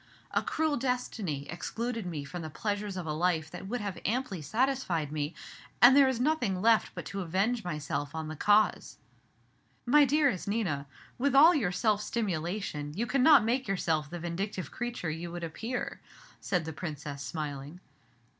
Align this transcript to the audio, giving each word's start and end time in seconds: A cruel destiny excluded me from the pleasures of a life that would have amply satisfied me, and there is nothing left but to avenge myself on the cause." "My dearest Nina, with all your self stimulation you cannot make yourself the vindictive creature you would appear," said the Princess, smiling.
A 0.31 0.41
cruel 0.41 0.77
destiny 0.77 1.47
excluded 1.47 2.07
me 2.07 2.23
from 2.25 2.41
the 2.41 2.49
pleasures 2.49 2.97
of 2.97 3.05
a 3.05 3.13
life 3.13 3.51
that 3.51 3.67
would 3.67 3.81
have 3.81 3.99
amply 4.03 4.41
satisfied 4.41 5.11
me, 5.11 5.35
and 5.79 5.95
there 5.95 6.07
is 6.07 6.19
nothing 6.19 6.59
left 6.59 6.95
but 6.95 7.05
to 7.05 7.21
avenge 7.21 7.63
myself 7.63 8.15
on 8.15 8.27
the 8.27 8.35
cause." 8.35 8.97
"My 9.85 10.03
dearest 10.05 10.47
Nina, 10.47 10.87
with 11.19 11.35
all 11.35 11.53
your 11.53 11.71
self 11.71 12.01
stimulation 12.01 12.93
you 12.95 13.05
cannot 13.05 13.45
make 13.45 13.67
yourself 13.67 14.09
the 14.09 14.17
vindictive 14.19 14.71
creature 14.71 15.11
you 15.11 15.31
would 15.31 15.43
appear," 15.43 16.01
said 16.39 16.65
the 16.65 16.73
Princess, 16.73 17.21
smiling. 17.21 17.79